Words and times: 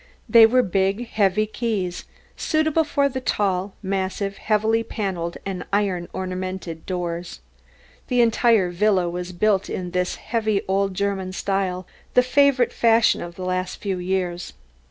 They 0.27 0.47
were 0.47 0.63
big 0.63 1.09
heavy 1.09 1.45
keys, 1.45 2.05
suitable 2.35 2.83
for 2.83 3.07
the 3.07 3.21
tall 3.21 3.75
massive 3.83 4.37
heavily 4.37 4.81
panelled 4.81 5.37
and 5.45 5.63
iron 5.71 6.07
ornamented 6.11 6.87
doors. 6.87 7.39
The 8.07 8.19
entire 8.21 8.71
villa 8.71 9.07
was 9.11 9.31
built 9.31 9.69
in 9.69 9.91
this 9.91 10.15
heavy 10.15 10.63
old 10.67 10.95
German 10.95 11.33
style, 11.33 11.85
the 12.15 12.23
favourite 12.23 12.73
fashion 12.73 13.21
of 13.21 13.35
the 13.35 13.45
last 13.45 13.75
few 13.79 13.99
years. 13.99 14.53